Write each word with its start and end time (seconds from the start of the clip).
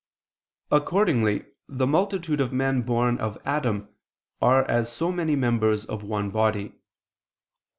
Accordingly 0.71 1.45
the 1.69 1.85
multitude 1.85 2.41
of 2.41 2.51
men 2.51 2.81
born 2.81 3.19
of 3.19 3.37
Adam, 3.45 3.89
are 4.41 4.67
as 4.67 4.91
so 4.91 5.11
many 5.11 5.35
members 5.35 5.85
of 5.85 6.01
one 6.01 6.31
body. 6.31 6.73